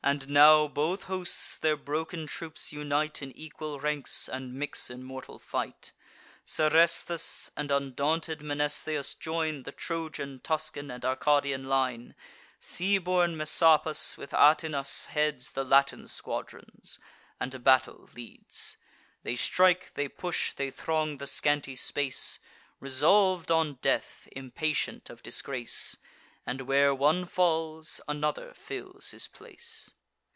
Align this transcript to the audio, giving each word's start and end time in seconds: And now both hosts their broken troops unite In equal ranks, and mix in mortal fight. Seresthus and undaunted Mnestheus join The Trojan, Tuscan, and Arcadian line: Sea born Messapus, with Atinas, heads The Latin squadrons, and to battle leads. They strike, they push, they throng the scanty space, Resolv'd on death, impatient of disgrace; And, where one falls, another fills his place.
And 0.00 0.28
now 0.30 0.68
both 0.68 1.02
hosts 1.02 1.58
their 1.58 1.76
broken 1.76 2.26
troops 2.26 2.72
unite 2.72 3.20
In 3.20 3.30
equal 3.36 3.78
ranks, 3.78 4.26
and 4.26 4.54
mix 4.54 4.88
in 4.88 5.02
mortal 5.02 5.38
fight. 5.38 5.92
Seresthus 6.46 7.50
and 7.58 7.70
undaunted 7.70 8.38
Mnestheus 8.40 9.14
join 9.18 9.64
The 9.64 9.72
Trojan, 9.72 10.40
Tuscan, 10.40 10.90
and 10.90 11.04
Arcadian 11.04 11.64
line: 11.68 12.14
Sea 12.58 12.96
born 12.96 13.36
Messapus, 13.36 14.16
with 14.16 14.30
Atinas, 14.30 15.06
heads 15.06 15.50
The 15.50 15.64
Latin 15.64 16.06
squadrons, 16.08 16.98
and 17.38 17.52
to 17.52 17.58
battle 17.58 18.08
leads. 18.14 18.78
They 19.24 19.36
strike, 19.36 19.92
they 19.92 20.08
push, 20.08 20.54
they 20.54 20.70
throng 20.70 21.18
the 21.18 21.26
scanty 21.26 21.76
space, 21.76 22.38
Resolv'd 22.80 23.50
on 23.50 23.74
death, 23.82 24.26
impatient 24.32 25.10
of 25.10 25.22
disgrace; 25.22 25.98
And, 26.46 26.62
where 26.62 26.94
one 26.94 27.26
falls, 27.26 28.00
another 28.08 28.54
fills 28.54 29.10
his 29.10 29.28
place. 29.28 29.90